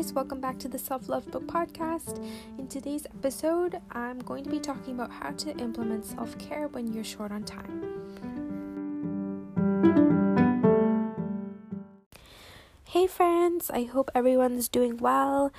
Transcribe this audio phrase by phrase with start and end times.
[0.00, 2.24] guys, welcome back to the Self Love Book Podcast.
[2.56, 6.90] In today's episode, I'm going to be talking about how to implement self care when
[6.90, 7.84] you're short on time.
[12.84, 15.52] Hey, friends, I hope everyone's doing well.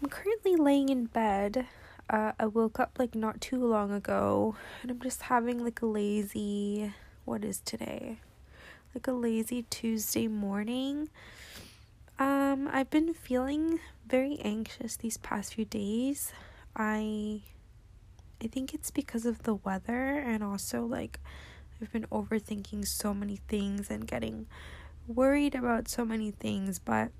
[0.00, 1.66] I'm currently laying in bed.
[2.08, 5.86] Uh, I woke up like not too long ago, and I'm just having like a
[5.86, 8.20] lazy, what is today?
[8.94, 11.08] Like a lazy Tuesday morning.
[12.18, 16.32] Um, I've been feeling very anxious these past few days.
[16.74, 17.42] I
[18.42, 21.20] I think it's because of the weather and also like
[21.80, 24.46] I've been overthinking so many things and getting
[25.06, 27.10] worried about so many things, but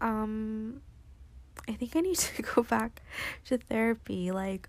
[0.00, 0.80] um
[1.68, 3.02] I think I need to go back
[3.46, 4.30] to therapy.
[4.30, 4.68] Like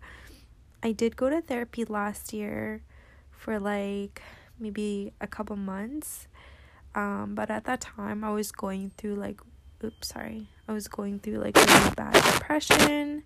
[0.83, 2.81] I did go to therapy last year
[3.31, 4.21] for like
[4.59, 6.27] maybe a couple months
[6.95, 9.41] um, but at that time, I was going through like,
[9.83, 13.23] oops, sorry, I was going through like really bad depression,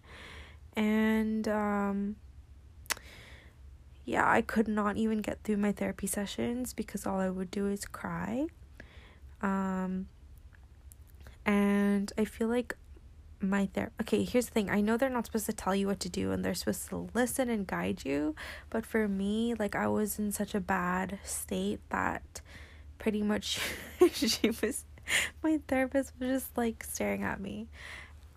[0.75, 2.15] and um,
[4.05, 7.67] yeah, I could not even get through my therapy sessions because all I would do
[7.67, 8.47] is cry.
[9.41, 10.07] Um,
[11.45, 12.75] and I feel like
[13.39, 14.69] my ther okay here's the thing.
[14.69, 17.09] I know they're not supposed to tell you what to do and they're supposed to
[17.13, 18.35] listen and guide you
[18.69, 22.39] but for me like i was in such a bad state that
[23.03, 23.59] pretty much
[24.13, 24.85] she was
[25.43, 27.67] my therapist was just like staring at me.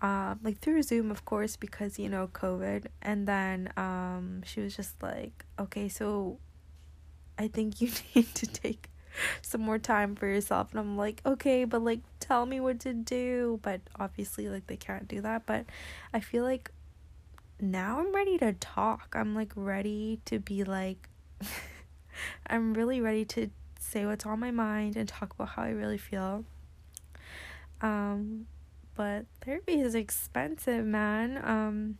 [0.01, 2.87] Um like through zoom of course because you know covid.
[3.01, 6.37] And then um she was just like okay so
[7.39, 8.89] i think you need to take
[9.41, 10.71] some more time for yourself.
[10.71, 13.61] And i'm like okay but like tell me what to do.
[13.63, 15.45] But obviously like they can't do that.
[15.45, 15.63] But
[16.13, 16.71] i feel like
[17.61, 19.15] now i'm ready to talk.
[19.17, 21.07] I'm like ready to be like
[22.47, 23.49] i'm really ready to
[23.87, 26.43] say what's on my mind and talk about how I really feel.
[27.81, 28.47] Um,
[28.95, 31.39] but therapy is expensive, man.
[31.43, 31.97] Um,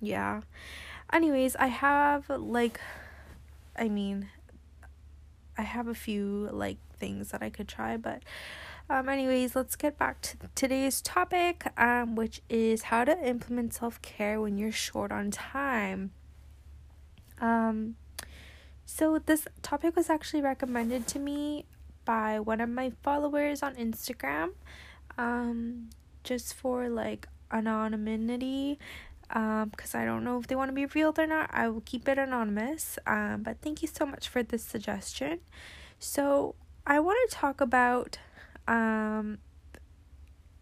[0.00, 0.42] yeah.
[1.12, 2.80] Anyways, I have like,
[3.76, 4.28] I mean,
[5.56, 8.22] I have a few like things that I could try, but
[8.90, 14.00] um, anyways, let's get back to today's topic, um, which is how to implement self
[14.00, 16.12] care when you're short on time.
[17.40, 17.96] Um,
[18.90, 21.66] so, this topic was actually recommended to me
[22.06, 24.52] by one of my followers on Instagram,
[25.18, 25.90] um,
[26.24, 28.78] just for like anonymity.
[29.30, 31.50] Um, because I don't know if they want to be revealed or not.
[31.52, 32.98] I will keep it anonymous.
[33.06, 35.40] Um, but thank you so much for this suggestion.
[35.98, 36.54] So,
[36.86, 38.18] I want to talk about
[38.66, 39.36] um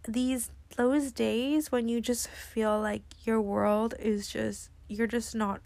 [0.08, 5.60] these those days when you just feel like your world is just you're just not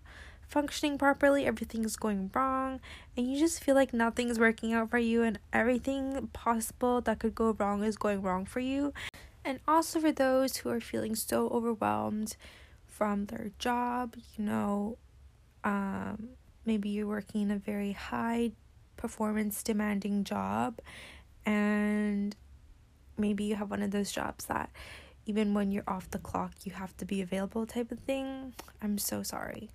[0.50, 2.80] functioning properly, everything's going wrong,
[3.16, 7.34] and you just feel like nothing's working out for you, and everything possible that could
[7.34, 8.92] go wrong is going wrong for you.
[9.44, 12.36] And also for those who are feeling so overwhelmed
[12.86, 14.98] from their job, you know,
[15.62, 16.30] um,
[16.66, 18.50] maybe you're working in a very high
[18.96, 20.80] performance demanding job,
[21.46, 22.34] and
[23.16, 24.70] maybe you have one of those jobs that
[25.26, 28.52] even when you're off the clock, you have to be available type of thing.
[28.82, 29.70] I'm so sorry.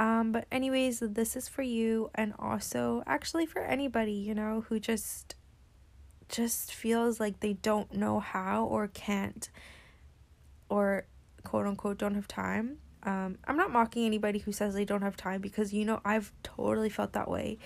[0.00, 4.80] Um, but anyways, this is for you and also actually for anybody, you know, who
[4.80, 5.34] just
[6.30, 9.50] just feels like they don't know how or can't
[10.70, 11.04] or
[11.44, 12.78] quote unquote don't have time.
[13.02, 16.32] Um, I'm not mocking anybody who says they don't have time because you know I've
[16.42, 17.58] totally felt that way.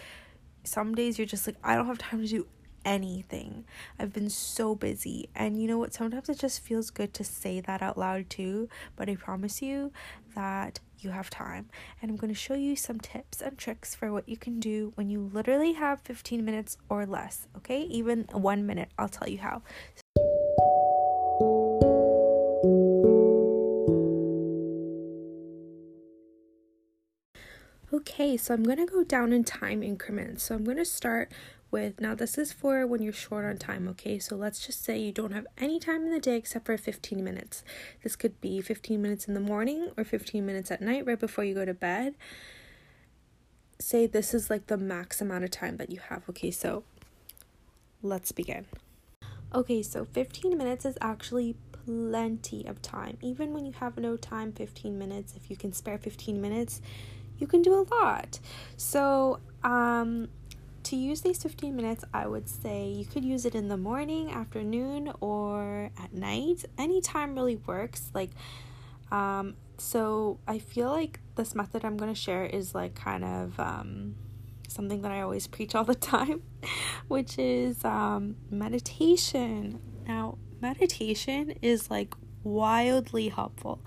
[0.64, 2.46] Some days you're just like I don't have time to do
[2.84, 3.64] anything.
[3.98, 5.28] I've been so busy.
[5.34, 5.94] And you know what?
[5.94, 8.68] Sometimes it just feels good to say that out loud too.
[8.96, 9.92] But I promise you
[10.34, 11.68] that you have time.
[12.00, 14.92] And I'm going to show you some tips and tricks for what you can do
[14.94, 17.82] when you literally have 15 minutes or less, okay?
[17.82, 19.62] Even one minute, I'll tell you how.
[27.92, 30.44] Okay, so I'm going to go down in time increments.
[30.44, 31.30] So I'm going to start
[31.74, 32.00] with.
[32.00, 34.20] Now this is for when you're short on time okay?
[34.20, 37.22] So let's just say you don't have any time in the day except for 15
[37.22, 37.64] minutes.
[38.04, 41.42] This could be 15 minutes in the morning or 15 minutes at night right before
[41.42, 42.14] you go to bed.
[43.80, 46.52] Say this is like the max amount of time that you have okay?
[46.52, 46.84] So
[48.02, 48.66] let's begin.
[49.52, 53.18] Okay so 15 minutes is actually plenty of time.
[53.20, 56.80] Even when you have no time 15 minutes if you can spare 15 minutes
[57.36, 58.38] you can do a lot.
[58.76, 60.28] So um
[60.84, 64.30] to use these 15 minutes, I would say you could use it in the morning,
[64.30, 66.64] afternoon, or at night.
[66.78, 68.10] Any time really works.
[68.14, 68.30] Like,
[69.10, 73.58] um, so I feel like this method I'm going to share is like kind of,
[73.58, 74.14] um,
[74.68, 76.42] something that I always preach all the time,
[77.08, 79.80] which is um, meditation.
[80.06, 83.80] Now, meditation is like wildly helpful.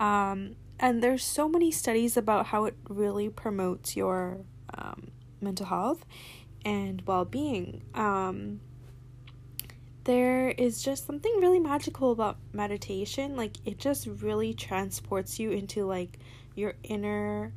[0.00, 4.40] Um, and there's so many studies about how it really promotes your
[4.74, 5.12] um,
[5.42, 6.04] mental health
[6.64, 7.82] and well being.
[7.94, 8.60] Um,
[10.04, 13.36] there is just something really magical about meditation.
[13.36, 16.18] Like, it just really transports you into like
[16.54, 17.52] your inner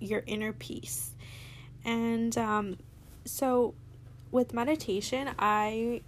[0.00, 1.12] your inner peace
[1.84, 2.76] and um,
[3.24, 3.74] so
[4.30, 6.00] with meditation i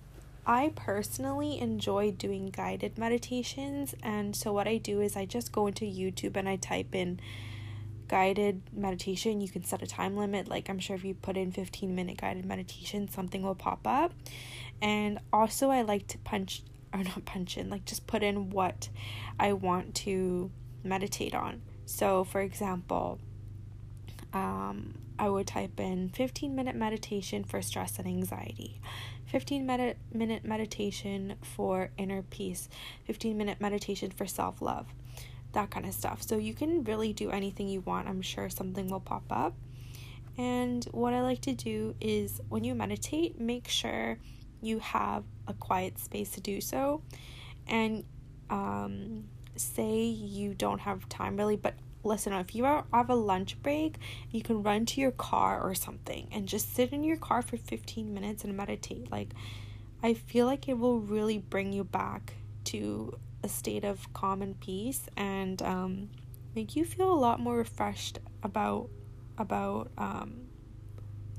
[0.46, 5.66] i personally enjoy doing guided meditations and so what i do is i just go
[5.66, 7.18] into youtube and i type in
[8.08, 10.48] guided meditation you can set a time limit.
[10.48, 14.12] Like i'm sure if you put in 15 minute guided meditation something will pop up.
[14.80, 16.62] And also i like to punch
[16.92, 18.88] or not punch in like just put in what
[19.38, 20.50] i want to
[20.86, 21.62] meditate on.
[21.84, 23.18] So, for example,
[24.32, 28.80] um, I would type in 15 minute meditation for stress and anxiety,
[29.26, 32.68] 15 minute, minute meditation for inner peace,
[33.04, 34.86] 15 minute meditation for self love,
[35.56, 36.22] that kind of stuff.
[36.22, 38.08] So, you can really do anything you want.
[38.08, 39.54] I'm sure something will pop up.
[40.38, 44.18] And what I like to do is when you meditate, make sure
[44.60, 47.02] you have a quiet space to do so.
[47.66, 48.04] And
[48.50, 49.24] um,
[49.56, 51.74] say you don't have time really, but
[52.04, 53.96] listen, if you have a lunch break,
[54.30, 57.56] you can run to your car or something and just sit in your car for
[57.56, 59.10] 15 minutes and meditate.
[59.10, 59.30] Like,
[60.02, 64.58] I feel like it will really bring you back to a state of calm and
[64.60, 66.10] peace and um,
[66.54, 68.90] make you feel a lot more refreshed about
[69.38, 70.48] about um,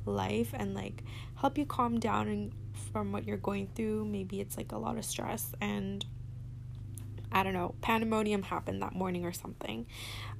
[0.05, 1.03] life and like
[1.35, 2.53] help you calm down and
[2.91, 4.05] from what you're going through.
[4.05, 6.05] Maybe it's like a lot of stress and
[7.31, 9.85] I don't know, pandemonium happened that morning or something.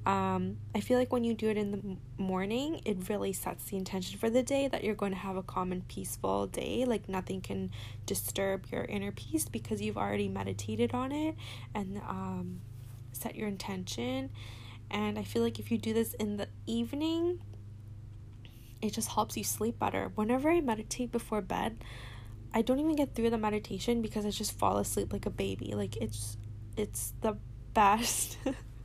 [0.06, 3.76] Um, I feel like when you do it in the morning, it really sets the
[3.76, 6.84] intention for the day that you're going to have a calm and peaceful day.
[6.86, 7.70] Like nothing can
[8.06, 11.36] disturb your inner peace because you've already meditated on it
[11.74, 12.60] and um,
[13.12, 14.30] set your intention.
[14.90, 17.42] And I feel like if you do this in the evening,
[18.80, 20.10] it just helps you sleep better.
[20.14, 21.84] Whenever I meditate before bed,
[22.54, 25.74] I don't even get through the meditation because I just fall asleep like a baby.
[25.74, 26.38] Like it's
[26.78, 27.36] it's the
[27.74, 28.38] best.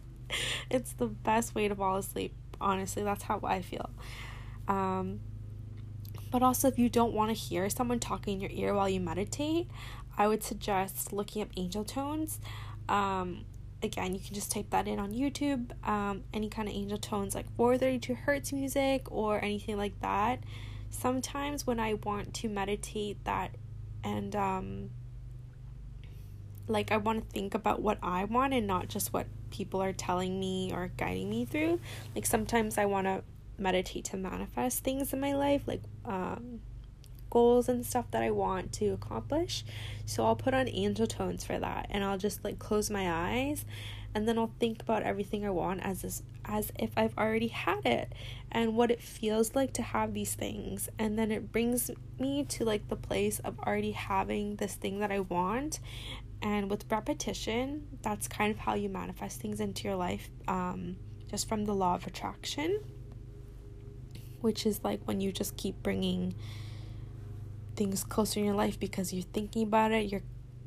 [0.69, 2.33] it's the best way to fall asleep.
[2.59, 3.89] Honestly, that's how I feel.
[4.67, 5.19] Um,
[6.31, 8.99] but also, if you don't want to hear someone talking in your ear while you
[8.99, 9.67] meditate,
[10.17, 12.39] I would suggest looking up angel tones.
[12.89, 13.45] Um,
[13.83, 15.71] again, you can just type that in on YouTube.
[15.87, 20.39] Um, any kind of angel tones like 432 hertz music or anything like that.
[20.89, 23.55] Sometimes when I want to meditate that
[24.03, 24.89] and um,
[26.68, 29.94] like I want to think about what I want and not just what people are
[29.94, 31.80] telling me or guiding me through.
[32.15, 33.24] Like sometimes I want to
[33.57, 36.62] meditate to manifest things in my life, like um,
[37.30, 39.65] goals and stuff that I want to accomplish.
[40.06, 43.65] So I'll put on angel tones for that and I'll just like close my eyes
[44.15, 47.86] and then I'll think about everything I want as this, as if I've already had
[47.86, 48.13] it
[48.51, 51.89] and what it feels like to have these things and then it brings
[52.19, 55.80] me to like the place of already having this thing that I want
[56.43, 60.97] and with repetition, that's kind of how you manifest things into your life, um,
[61.31, 62.81] just from the law of attraction,
[64.41, 66.35] which is like when you just keep bringing
[67.77, 70.21] things closer in your life because you're thinking about it, you're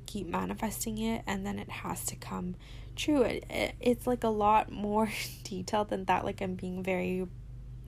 [0.06, 2.54] keep manifesting it, and then it has to come
[2.96, 3.20] true.
[3.20, 5.10] It, it it's like a lot more
[5.44, 6.24] detailed than that.
[6.24, 7.26] Like I'm being very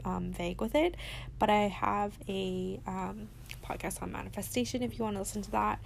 [0.04, 0.94] um, vague with it,
[1.38, 3.28] but I have a um,
[3.64, 5.80] podcast on manifestation if you want to listen to that.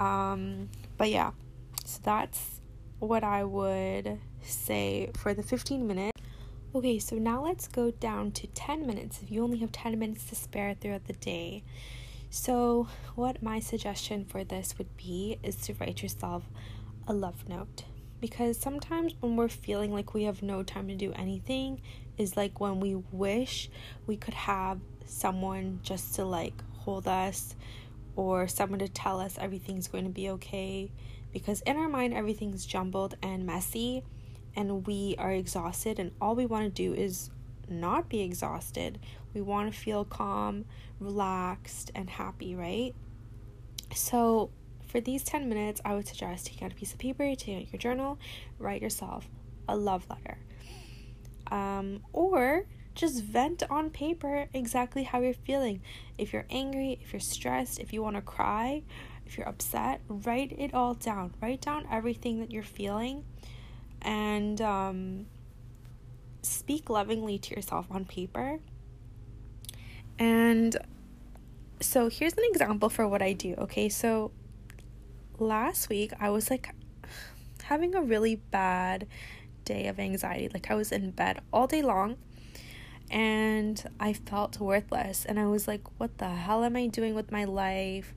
[0.00, 0.68] Um,
[0.98, 1.30] but yeah,
[1.84, 2.60] so that's
[2.98, 6.20] what I would say for the 15 minutes.
[6.74, 10.24] Okay, so now let's go down to 10 minutes if you only have 10 minutes
[10.24, 11.64] to spare throughout the day.
[12.30, 16.44] So, what my suggestion for this would be is to write yourself
[17.06, 17.84] a love note.
[18.20, 21.80] Because sometimes when we're feeling like we have no time to do anything,
[22.18, 23.70] is like when we wish
[24.06, 27.54] we could have someone just to like hold us
[28.18, 30.90] or someone to tell us everything's going to be okay
[31.32, 34.02] because in our mind everything's jumbled and messy
[34.56, 37.30] and we are exhausted and all we want to do is
[37.68, 38.98] not be exhausted.
[39.34, 40.64] We want to feel calm,
[40.98, 42.92] relaxed and happy, right?
[43.94, 44.50] So,
[44.88, 47.72] for these 10 minutes, I would suggest taking out a piece of paper, take out
[47.72, 48.18] your journal,
[48.58, 49.28] write yourself
[49.68, 50.38] a love letter.
[51.52, 52.66] Um, or
[52.98, 55.80] just vent on paper exactly how you're feeling.
[56.18, 58.82] If you're angry, if you're stressed, if you want to cry,
[59.24, 61.32] if you're upset, write it all down.
[61.40, 63.24] Write down everything that you're feeling
[64.02, 65.26] and um,
[66.42, 68.58] speak lovingly to yourself on paper.
[70.18, 70.76] And
[71.80, 73.54] so here's an example for what I do.
[73.58, 74.32] Okay, so
[75.38, 76.74] last week I was like
[77.62, 79.06] having a really bad
[79.64, 80.48] day of anxiety.
[80.52, 82.16] Like I was in bed all day long
[83.10, 87.32] and I felt worthless and I was like, what the hell am I doing with
[87.32, 88.14] my life?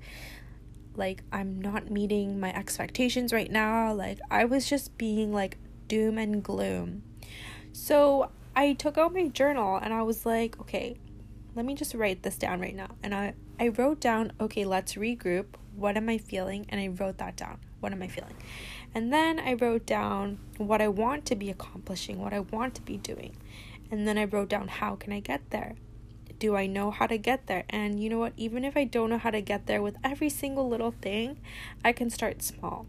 [0.95, 3.93] Like I'm not meeting my expectations right now.
[3.93, 5.57] Like I was just being like
[5.87, 7.03] doom and gloom.
[7.73, 10.97] So I took out my journal and I was like, okay,
[11.55, 12.89] let me just write this down right now.
[13.03, 15.45] And I, I wrote down, okay, let's regroup.
[15.75, 16.65] What am I feeling?
[16.69, 17.59] And I wrote that down.
[17.79, 18.35] What am I feeling?
[18.93, 22.81] And then I wrote down what I want to be accomplishing, what I want to
[22.81, 23.35] be doing.
[23.91, 25.75] And then I wrote down, how can I get there?
[26.39, 27.65] Do I know how to get there?
[27.69, 28.33] And you know what?
[28.37, 31.37] Even if I don't know how to get there with every single little thing,
[31.85, 32.87] I can start small.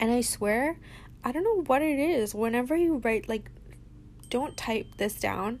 [0.00, 0.78] And I swear,
[1.22, 2.34] I don't know what it is.
[2.34, 3.50] Whenever you write, like,
[4.30, 5.60] don't type this down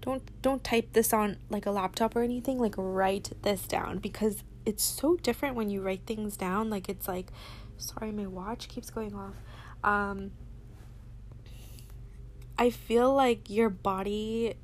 [0.00, 4.42] don't don't type this on like a laptop or anything like write this down because
[4.64, 7.30] it's so different when you write things down like it's like
[7.76, 9.34] sorry my watch keeps going off
[9.84, 10.30] um
[12.58, 14.54] i feel like your body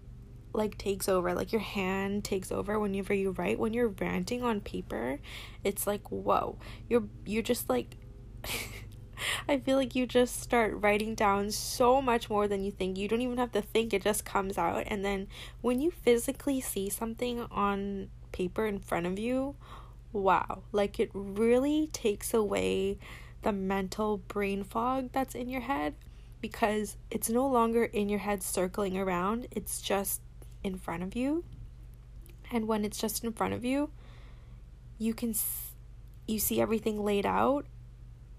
[0.54, 3.58] like takes over like your hand takes over whenever you write.
[3.58, 5.18] When you're ranting on paper
[5.64, 6.58] it's like whoa.
[6.88, 7.96] You're you're just like
[9.48, 12.98] I feel like you just start writing down so much more than you think.
[12.98, 14.84] You don't even have to think, it just comes out.
[14.86, 15.28] And then
[15.60, 19.54] when you physically see something on paper in front of you,
[20.12, 22.98] wow, like it really takes away
[23.42, 25.94] the mental brain fog that's in your head
[26.44, 30.20] because it's no longer in your head circling around, it's just
[30.62, 31.42] in front of you.
[32.52, 33.88] And when it's just in front of you,
[34.98, 35.34] you can
[36.26, 37.64] you see everything laid out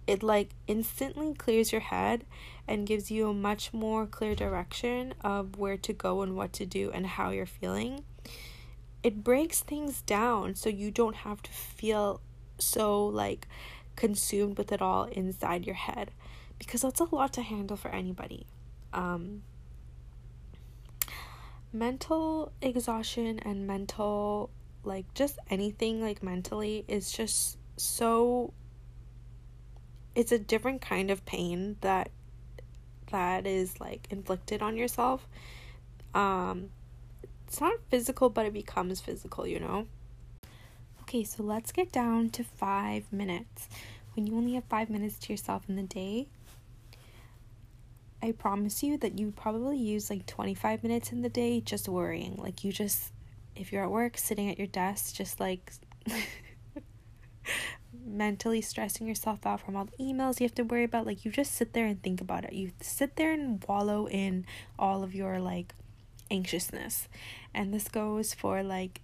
[0.06, 2.26] it like instantly clears your head
[2.68, 6.66] and gives you a much more clear direction of where to go and what to
[6.68, 8.04] do and how you're feeling.
[9.02, 12.22] It breaks things down so you don't have to feel
[12.60, 13.48] so like
[13.96, 16.12] consumed with it all inside your head
[16.60, 18.46] because that's a lot to handle for anybody.
[18.94, 19.44] Um,
[21.76, 24.50] mental exhaustion and mental
[24.86, 28.54] like just anything like mentally is just so
[30.16, 32.10] it's a different kind of pain that
[33.12, 35.28] that is like inflicted on yourself.
[36.14, 36.70] Um
[37.46, 39.88] it's not physical but it becomes physical you know?
[41.02, 43.68] Okay so let's get down to five minutes.
[44.14, 46.28] When you only have five minutes to yourself in the day
[48.26, 52.36] i promise you that you probably use like 25 minutes in the day just worrying.
[52.38, 53.14] Like you just
[53.56, 55.72] if you're at work sitting at your desk just like
[58.06, 61.06] mentally stressing yourself out from all the emails you have to worry about.
[61.06, 62.54] Like you just sit there and think about it.
[62.54, 64.46] You sit there and wallow in
[64.80, 65.76] all of your like
[66.32, 67.08] anxiousness.
[67.54, 69.02] And this goes for like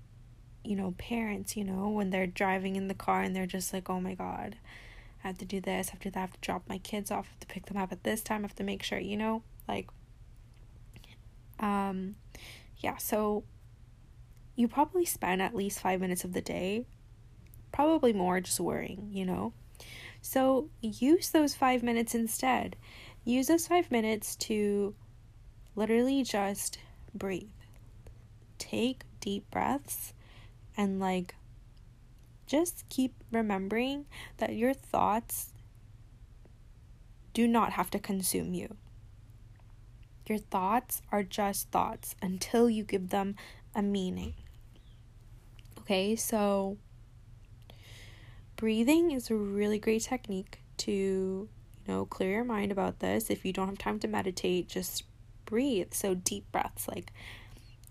[0.63, 3.89] you know parents you know when they're driving in the car and they're just like
[3.89, 4.55] oh my god
[5.23, 7.11] i have to do this I have to that I have to drop my kids
[7.11, 8.99] off I have to pick them up at this time I have to make sure
[8.99, 9.89] you know like
[11.59, 12.15] um
[12.77, 13.43] yeah so
[14.55, 16.85] you probably spend at least five minutes of the day
[17.71, 19.53] probably more just worrying, you know?
[20.21, 22.75] So use those five minutes instead.
[23.25, 24.93] Use those five minutes to
[25.75, 26.77] literally just
[27.13, 27.49] breathe.
[28.57, 30.13] Take deep breaths
[30.77, 31.35] and like
[32.51, 34.05] just keep remembering
[34.35, 35.53] that your thoughts
[37.33, 38.75] do not have to consume you.
[40.27, 43.37] Your thoughts are just thoughts until you give them
[43.73, 44.33] a meaning.
[45.79, 46.77] Okay, so
[48.57, 51.49] breathing is a really great technique to, you
[51.87, 53.29] know, clear your mind about this.
[53.29, 55.03] If you don't have time to meditate, just
[55.45, 55.93] breathe.
[55.93, 57.13] So deep breaths like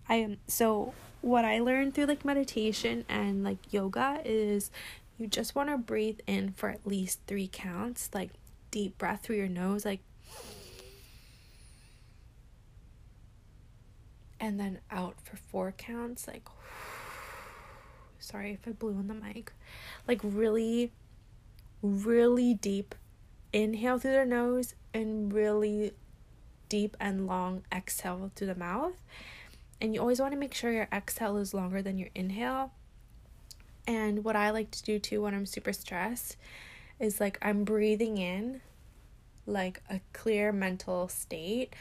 [0.07, 4.71] I am so what I learned through like meditation and like yoga is
[5.19, 8.31] you just want to breathe in for at least 3 counts, like
[8.71, 10.01] deep breath through your nose like
[14.39, 16.49] and then out for 4 counts like
[18.19, 19.53] sorry if I blew on the mic,
[20.07, 20.93] like really,
[21.83, 22.95] really deep
[23.53, 25.93] inhale through their nose and really
[26.69, 28.95] deep and long exhale through the mouth.
[29.81, 32.73] And you always want to make sure your exhale is longer than your inhale.
[33.87, 36.37] And what I like to do too when I'm super stressed
[36.99, 38.61] is like I'm breathing in
[39.47, 41.75] like a clear mental state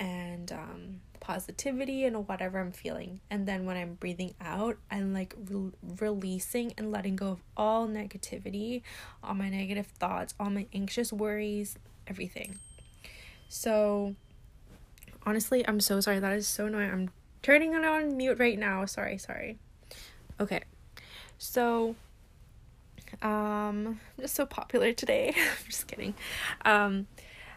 [0.00, 3.20] and um positivity and whatever I'm feeling.
[3.30, 7.86] And then when I'm breathing out, I'm like re- releasing and letting go of all
[7.86, 8.82] negativity,
[9.22, 11.76] all my negative thoughts, all my anxious worries,
[12.08, 12.58] everything.
[13.48, 14.16] So
[15.24, 16.18] honestly, I'm so sorry.
[16.18, 16.90] That is so annoying.
[16.90, 17.10] I'm
[17.42, 18.84] turning it on mute right now.
[18.86, 19.58] Sorry, sorry.
[20.40, 20.62] Okay.
[21.38, 21.96] So
[23.20, 25.34] um I'm just so popular today.
[25.36, 26.14] I'm just kidding.
[26.64, 27.06] Um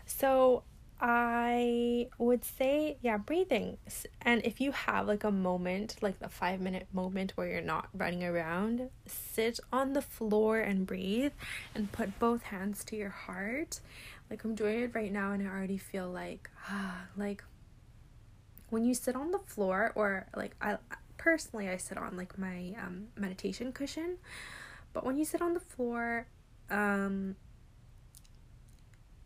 [0.06, 0.64] so
[1.00, 3.78] I would say, yeah, breathing.
[4.22, 7.90] And if you have like a moment, like the five minute moment where you're not
[7.94, 11.34] running around, sit on the floor and breathe
[11.74, 13.82] and put both hands to your heart.
[14.30, 17.44] Like I'm doing it right now and I already feel like, ah, like
[18.70, 20.78] when you sit on the floor or like I
[21.18, 24.18] personally I sit on like my um meditation cushion,
[24.94, 26.28] but when you sit on the floor,
[26.70, 27.36] um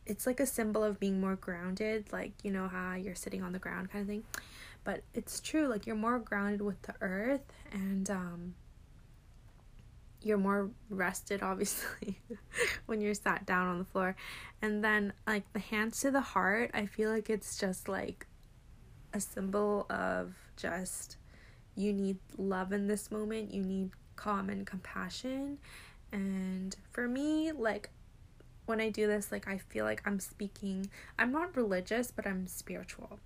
[0.05, 3.53] it's like a symbol of being more grounded, like you know how you're sitting on
[3.53, 4.23] the ground kind of thing.
[4.83, 8.55] But it's true, like you're more grounded with the earth and um
[10.21, 12.19] you're more rested obviously
[12.85, 14.15] when you're sat down on the floor.
[14.61, 18.25] And then like the hands to the heart, I feel like it's just like
[19.13, 21.17] a symbol of just
[21.75, 25.57] you need love in this moment, you need calm and compassion.
[26.11, 27.89] And for me, like
[28.65, 30.89] when I do this, like I feel like I'm speaking.
[31.17, 33.19] I'm not religious, but I'm spiritual.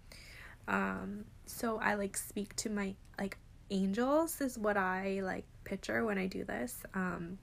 [0.67, 3.37] Um, so I like speak to my like
[3.69, 6.83] angels is what I like picture when I do this.
[6.93, 7.37] Um,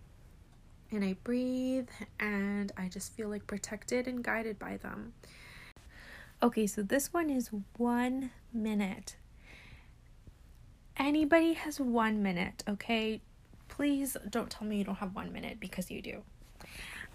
[0.93, 5.13] and I breathe and I just feel like protected and guided by them.
[6.43, 9.17] Okay, so this one is one minute.
[10.97, 13.21] Anybody has one minute, okay?
[13.69, 16.23] Please don't tell me you don't have one minute because you do.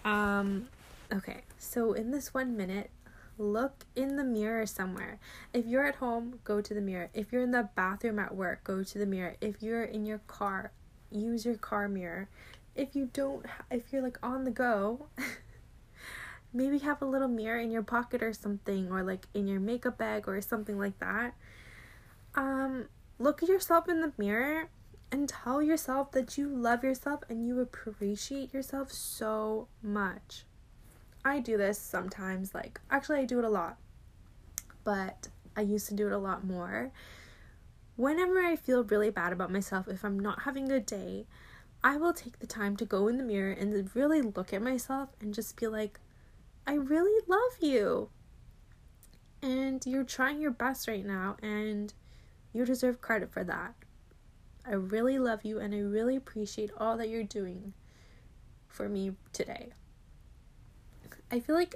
[0.04, 0.68] Um,
[1.12, 2.92] okay, so in this one minute,
[3.40, 5.18] look in the mirror somewhere.
[5.54, 7.10] If you're at home, go to the mirror.
[7.16, 9.38] If you're in the bathroom at work, go to the mirror.
[9.42, 10.72] If you're in your car,
[11.10, 12.30] use your car mirror.
[12.76, 15.08] If you don't, if you're like on the go,
[16.56, 19.98] maybe have a little mirror in your pocket or something, or like in your makeup
[19.98, 21.36] bag or something like that.
[22.34, 22.86] Um,
[23.20, 24.70] look at yourself in the mirror
[25.12, 30.46] and tell yourself that you love yourself and you appreciate yourself so much.
[31.24, 33.78] I do this sometimes, like, actually, I do it a lot,
[34.84, 36.92] but I used to do it a lot more.
[37.96, 41.26] Whenever I feel really bad about myself, if I'm not having a good day,
[41.84, 45.10] I will take the time to go in the mirror and really look at myself
[45.22, 46.00] and just be like,
[46.68, 48.10] I really love you.
[49.42, 51.94] And you're trying your best right now, and
[52.54, 53.76] you deserve credit for that.
[54.66, 57.74] I really love you, and I really appreciate all that you're doing
[58.68, 59.74] for me today.
[61.32, 61.76] I feel like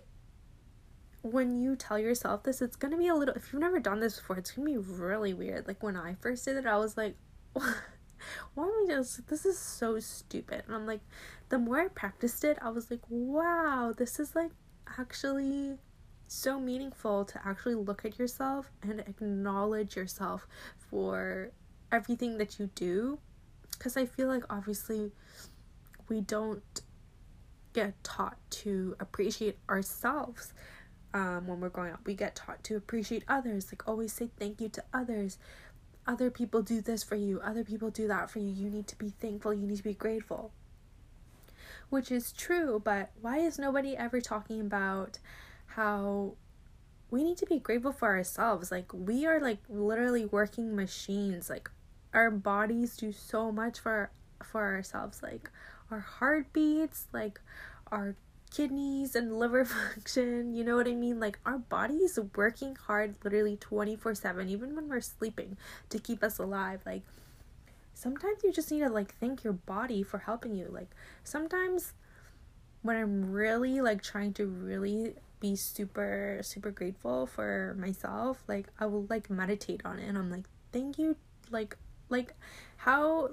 [1.22, 3.36] when you tell yourself this, it's gonna be a little.
[3.36, 5.68] If you've never done this before, it's gonna be really weird.
[5.68, 7.16] Like when I first did it, I was like,
[7.54, 9.28] "Why am I just?
[9.28, 11.02] This is so stupid." And I'm like,
[11.50, 14.52] the more I practiced it, I was like, "Wow, this is like
[14.98, 15.78] actually
[16.28, 20.48] so meaningful to actually look at yourself and acknowledge yourself
[20.78, 21.52] for
[21.92, 23.20] everything that you do."
[23.72, 25.12] Because I feel like obviously
[26.10, 26.82] we don't
[27.74, 30.54] get taught to appreciate ourselves
[31.14, 32.02] um, when we're growing up.
[32.06, 35.38] We get taught to appreciate others, like always say thank you to others.
[36.08, 38.52] Other people do this for you, other people do that for you.
[38.52, 40.52] You need to be thankful, you need to be grateful.
[41.90, 45.20] Which is true, but why is nobody ever talking about
[45.66, 46.34] how
[47.10, 48.72] we need to be grateful for ourselves?
[48.72, 51.50] Like, we are like literally working machines.
[51.50, 51.70] Like,
[52.14, 54.12] our bodies do so much for
[54.44, 55.52] for ourselves like
[55.92, 57.40] our heartbeats, like
[57.92, 58.16] our
[58.52, 60.54] kidneys and liver function.
[60.54, 61.20] You know what I mean?
[61.20, 65.58] Like our bodies working hard literally 24 7, even when we're sleeping,
[65.90, 66.82] to keep us alive.
[66.86, 67.04] Like
[68.00, 70.70] sometimes you just need to like thank your body for helping you.
[70.72, 70.90] Like
[71.24, 71.94] sometimes
[72.82, 78.86] when I'm really like trying to really be super super grateful for myself like i
[78.86, 81.16] will like meditate on it and i'm like thank you
[81.50, 81.78] like
[82.10, 82.34] like
[82.76, 83.30] how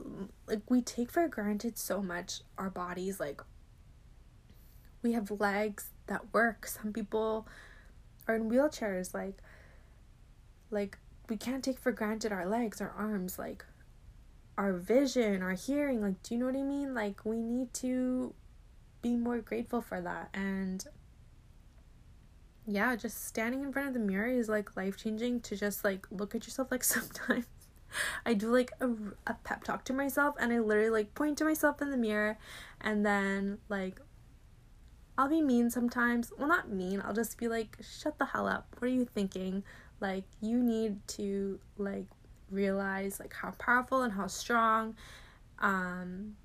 [0.47, 3.41] like we take for granted so much our bodies like
[5.03, 7.49] we have legs that work some people
[8.29, 9.39] are in wheelchairs like
[10.71, 10.99] like
[11.29, 13.65] we can't take for granted our legs our arms like
[14.59, 18.33] our vision our hearing like do you know what i mean like we need to
[19.03, 20.87] be more grateful for that and
[22.67, 26.07] yeah just standing in front of the mirror is like life changing to just like
[26.11, 27.47] look at yourself like sometimes
[28.25, 28.89] I do like a,
[29.27, 32.39] a pep talk to myself and I literally like point to myself in the mirror
[32.81, 34.01] and then like
[35.19, 36.31] I'll be mean sometimes.
[36.37, 37.03] Well, not mean.
[37.03, 38.67] I'll just be like, "Shut the hell up.
[38.79, 39.65] What are you thinking?
[39.99, 42.07] Like you need to like
[42.51, 44.95] realize like how powerful and how strong
[45.59, 46.37] um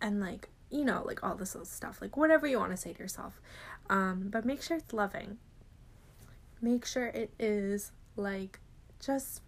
[0.00, 2.92] and like you know like all this little stuff like whatever you want to say
[2.92, 3.40] to yourself.
[3.88, 5.38] Um but make sure it's loving.
[6.60, 8.60] Make sure it is like
[9.00, 9.42] just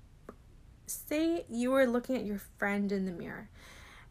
[0.86, 3.48] say you were looking at your friend in the mirror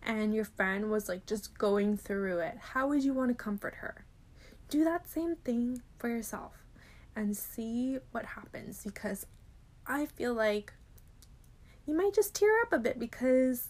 [0.01, 3.75] and your friend was like just going through it, how would you want to comfort
[3.75, 4.05] her?
[4.69, 6.53] Do that same thing for yourself
[7.15, 9.25] and see what happens because
[9.85, 10.73] I feel like
[11.87, 13.69] you might just tear up a bit because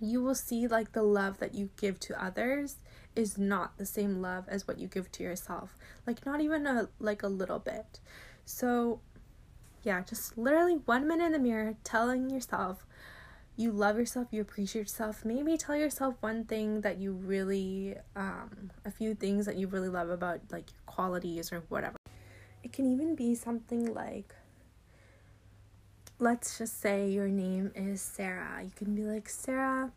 [0.00, 2.76] you will see like the love that you give to others
[3.16, 5.76] is not the same love as what you give to yourself.
[6.06, 8.00] Like not even a like a little bit.
[8.44, 9.00] So
[9.82, 12.86] yeah just literally one minute in the mirror telling yourself
[13.56, 15.24] you love yourself you appreciate yourself.
[15.24, 19.88] Maybe tell yourself one thing that you really um a few things that you really
[19.88, 21.96] love about like your qualities or whatever.
[22.62, 24.34] It can even be something like
[26.18, 28.60] let's just say your name is Sarah.
[28.62, 29.92] You can be like, Sarah,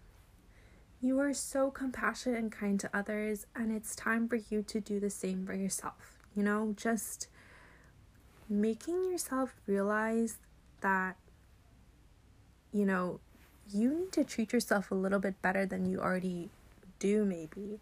[1.01, 4.99] you are so compassionate and kind to others, and it's time for you to do
[4.99, 6.17] the same for yourself.
[6.36, 7.27] You know, just
[8.49, 10.38] making yourself realize
[10.82, 11.17] that,
[12.71, 13.19] you know,
[13.69, 16.49] you need to treat yourself a little bit better than you already
[16.99, 17.80] do, maybe.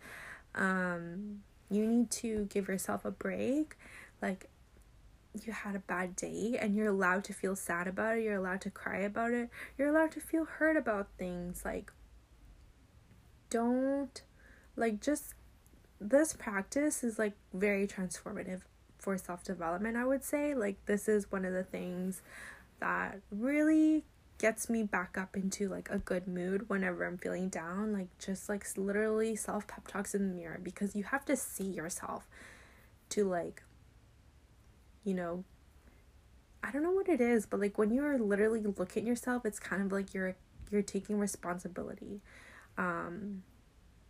[0.56, 3.78] Um, you need to give yourself a break.
[4.22, 4.50] Like,
[5.44, 8.62] you had a bad day and you're allowed to feel sad about it, you're allowed
[8.62, 11.64] to cry about it, you're allowed to feel hurt about things.
[11.66, 11.92] Like,
[13.50, 14.22] don't,
[14.76, 15.34] like, just
[16.00, 18.62] this practice is like very transformative
[18.98, 20.54] for self development, I would say.
[20.54, 22.22] Like, this is one of the things
[22.80, 24.04] that really
[24.38, 27.94] gets me back up into like a good mood whenever I'm feeling down.
[27.94, 31.64] Like, just like literally self pep talks in the mirror because you have to see
[31.64, 32.28] yourself
[33.10, 33.64] to like
[35.06, 35.46] you know,
[36.64, 39.60] I don't know what it is, but like when you're literally looking at yourself, it's
[39.60, 40.36] kind of like you're
[40.72, 42.22] you're taking responsibility.
[42.78, 43.44] Um,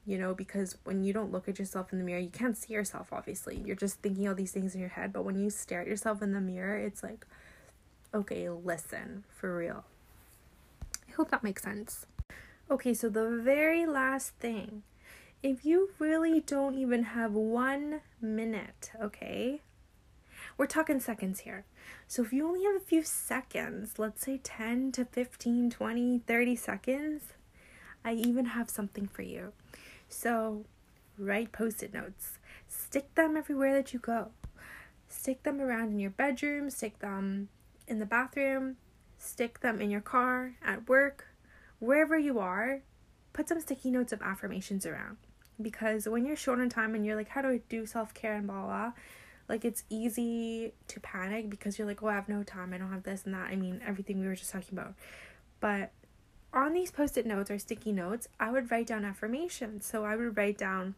[0.07, 2.73] you know, because when you don't look at yourself in the mirror, you can't see
[2.73, 3.61] yourself obviously.
[3.63, 6.21] You're just thinking all these things in your head, but when you stare at yourself
[6.21, 7.25] in the mirror, it's like
[8.13, 9.83] okay, listen, for real.
[11.09, 12.05] I hope that makes sense.
[12.71, 14.83] Okay, so the very last thing.
[15.43, 19.61] If you really don't even have one minute, okay,
[20.57, 21.65] we're talking seconds here.
[22.07, 26.55] So if you only have a few seconds, let's say 10 to 15, 20, 30
[26.55, 27.23] seconds,
[28.03, 29.53] I even have something for you.
[30.07, 30.65] So
[31.17, 34.29] write post it notes, stick them everywhere that you go.
[35.07, 37.49] Stick them around in your bedroom, stick them
[37.87, 38.77] in the bathroom,
[39.17, 41.27] stick them in your car, at work,
[41.79, 42.81] wherever you are.
[43.33, 45.17] Put some sticky notes of affirmations around.
[45.61, 48.35] Because when you're short on time and you're like, how do I do self care
[48.35, 48.91] and blah, blah, blah
[49.47, 52.91] like it's easy to panic because you're like, oh, I have no time, I don't
[52.91, 53.47] have this and that.
[53.51, 54.95] I mean, everything we were just talking about.
[55.59, 55.91] But
[56.53, 59.85] on these post it notes or sticky notes, I would write down affirmations.
[59.85, 60.95] So I would write down,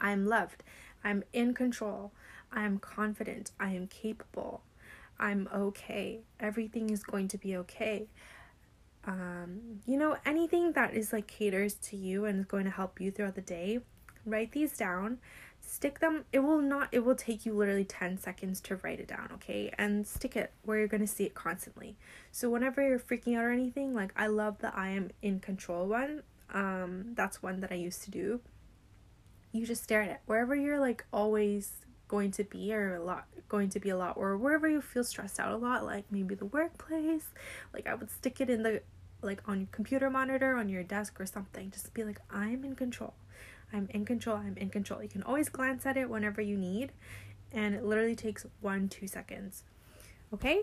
[0.00, 0.62] I'm loved,
[1.02, 2.12] I'm in control,
[2.52, 4.62] I am confident, I am capable,
[5.18, 8.06] I'm okay, everything is going to be okay.
[9.04, 13.00] Um, you know, anything that is like caters to you and is going to help
[13.00, 13.80] you throughout the day,
[14.26, 15.18] write these down
[15.60, 19.08] stick them it will not it will take you literally 10 seconds to write it
[19.08, 19.72] down okay?
[19.78, 21.96] And stick it where you're going to see it constantly.
[22.32, 25.86] So whenever you're freaking out or anything like i love the i am in control
[25.86, 26.22] one.
[26.52, 28.40] Um that's one that i used to do.
[29.52, 30.20] You just stare at it.
[30.26, 31.72] Wherever you're like always
[32.08, 35.04] going to be or a lot going to be a lot or wherever you feel
[35.04, 37.28] stressed out a lot like maybe the workplace
[37.72, 38.82] like i would stick it in the
[39.22, 41.70] like on your computer monitor on your desk or something.
[41.70, 43.14] Just be like i'm in control
[43.72, 45.02] I'm in control, I'm in control.
[45.02, 46.92] You can always glance at it whenever you need,
[47.52, 49.64] and it literally takes one, two seconds.
[50.32, 50.62] Okay?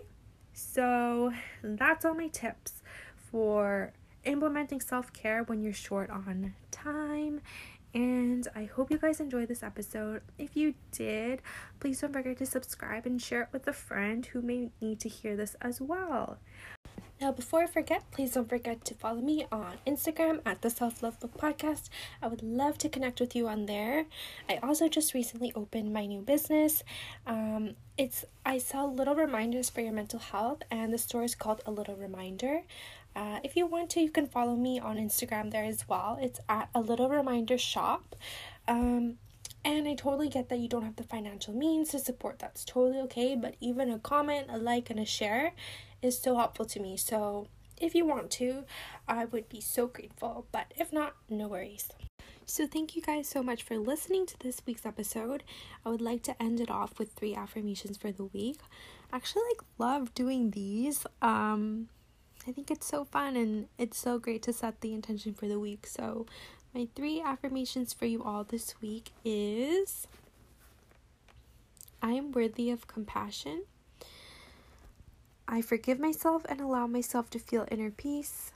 [0.52, 2.82] So that's all my tips
[3.30, 3.92] for
[4.24, 7.40] implementing self care when you're short on time.
[7.94, 10.20] And I hope you guys enjoyed this episode.
[10.36, 11.40] If you did,
[11.80, 15.08] please don't forget to subscribe and share it with a friend who may need to
[15.08, 16.38] hear this as well.
[17.20, 21.02] Now, before I forget, please don't forget to follow me on Instagram at the Self
[21.02, 21.88] Love Book Podcast.
[22.22, 24.06] I would love to connect with you on there.
[24.48, 26.84] I also just recently opened my new business.
[27.26, 31.60] Um, it's I sell little reminders for your mental health, and the store is called
[31.66, 32.62] A Little Reminder.
[33.16, 36.18] Uh, if you want to, you can follow me on Instagram there as well.
[36.20, 38.14] It's at A Little Reminder Shop.
[38.68, 39.18] Um,
[39.64, 42.38] and I totally get that you don't have the financial means to support.
[42.38, 43.34] That's totally okay.
[43.34, 45.52] But even a comment, a like, and a share
[46.02, 46.96] is so helpful to me.
[46.96, 47.48] So
[47.80, 48.64] if you want to,
[49.06, 50.46] I would be so grateful.
[50.52, 51.88] But if not, no worries.
[52.50, 55.42] So, thank you guys so much for listening to this week's episode.
[55.84, 58.60] I would like to end it off with three affirmations for the week.
[59.12, 61.06] I actually like love doing these.
[61.20, 61.88] Um,
[62.46, 65.60] I think it's so fun and it's so great to set the intention for the
[65.60, 65.86] week.
[65.86, 66.24] So,
[66.74, 70.06] my three affirmations for you all this week is
[72.02, 73.64] I am worthy of compassion.
[75.50, 78.52] I forgive myself and allow myself to feel inner peace.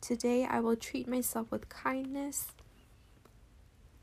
[0.00, 2.46] Today, I will treat myself with kindness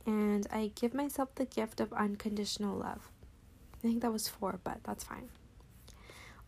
[0.06, 3.10] and I give myself the gift of unconditional love.
[3.74, 5.30] I think that was four, but that's fine.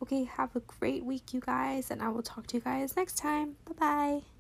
[0.04, 3.18] Okay, have a great week, you guys, and I will talk to you guys next
[3.18, 3.56] time.
[3.66, 4.37] Bye bye.